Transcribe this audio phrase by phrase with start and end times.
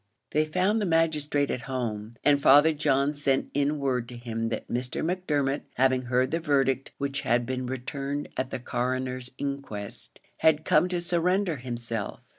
[0.31, 4.67] They found the magistrate at home, and Father John sent in word to him that
[4.67, 5.05] Mr.
[5.05, 10.87] Macdermot having heard the verdict which had been returned at the Coroner's inquest, had come
[10.89, 12.21] to surrender himself.